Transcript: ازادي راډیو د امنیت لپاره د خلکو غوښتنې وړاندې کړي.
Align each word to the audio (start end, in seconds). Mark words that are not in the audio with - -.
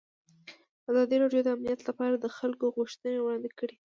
ازادي 0.89 1.15
راډیو 1.23 1.41
د 1.43 1.47
امنیت 1.55 1.79
لپاره 1.89 2.15
د 2.17 2.25
خلکو 2.37 2.65
غوښتنې 2.77 3.19
وړاندې 3.21 3.49
کړي. 3.59 3.75